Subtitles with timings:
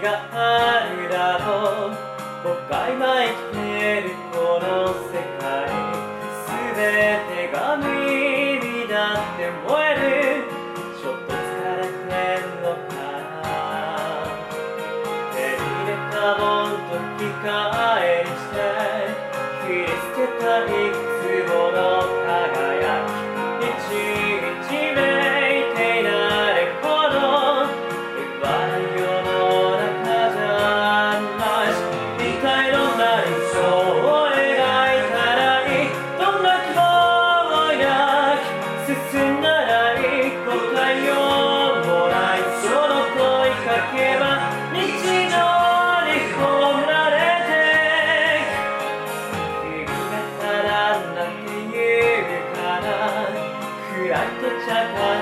[0.00, 1.90] があるだろう。
[2.42, 5.44] 僕が今生きてるこの世界
[6.46, 6.74] 全
[7.28, 10.48] てが耳だって燃える。
[11.00, 11.36] ちょっと疲
[11.76, 12.08] れて
[12.40, 12.90] んのか
[13.42, 13.44] な。
[15.34, 17.20] 手入れたもんと機
[18.00, 18.58] えにして
[19.66, 20.44] 切り捨けた
[54.70, 55.19] that one.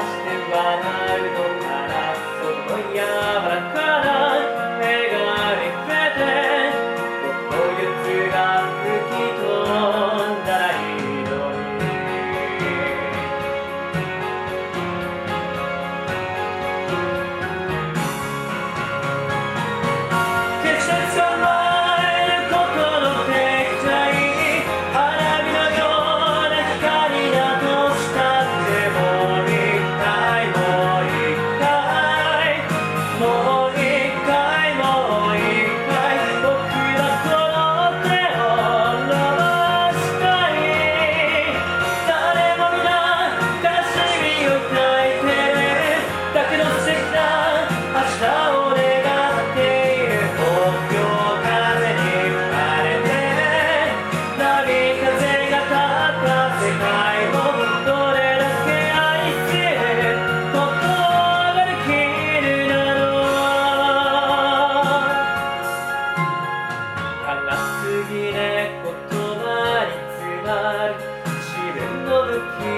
[72.56, 72.77] King.